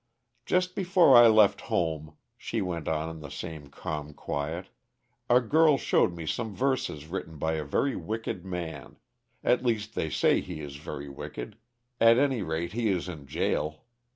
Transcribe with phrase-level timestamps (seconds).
[0.47, 4.69] "Just before I left home," she went on in the same calm quiet,
[5.29, 8.97] "a girl showed me some verses written by a very wicked man.
[9.43, 11.55] At least, they say he is very wicked
[11.99, 13.83] at any rate, he is in jail.